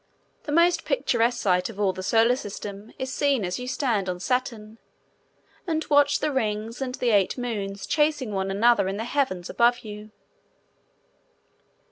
The 0.45 0.51
most 0.51 0.83
picturesque 0.83 1.39
sight 1.39 1.69
of 1.69 1.79
all 1.79 1.93
the 1.93 2.01
Solar 2.01 2.35
System 2.35 2.91
is 2.97 3.13
seen 3.13 3.45
as 3.45 3.59
you 3.59 3.67
stand 3.67 4.09
on 4.09 4.19
Saturn, 4.19 4.79
and 5.67 5.85
watch 5.91 6.17
the 6.21 6.31
rings 6.31 6.81
and 6.81 6.95
the 6.95 7.11
eight 7.11 7.37
moons 7.37 7.85
chasing 7.85 8.31
one 8.31 8.49
another 8.49 8.87
in 8.87 8.97
the 8.97 9.03
heavens 9.03 9.47
above 9.47 9.81
you. 9.81 10.09